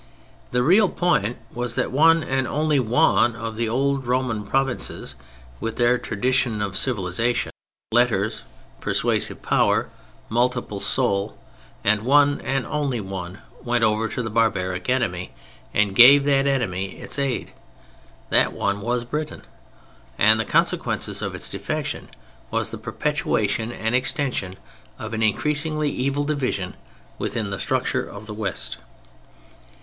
[0.49, 5.13] The real point was that one and only one of the old Roman provinces
[5.59, 7.51] with their tradition of civilization,
[7.91, 8.41] letters,
[8.79, 9.91] persuasive power,
[10.27, 15.33] multiple soul—one and only one went over to the barbaric enemy
[15.71, 17.51] and gave that enemy its aid.
[18.31, 19.43] That one was Britain.
[20.17, 22.09] And the consequence of its defection
[22.49, 24.55] was the perpetuation and extension
[24.97, 26.75] of an increasingly evil division
[27.19, 28.79] within the structure of the West.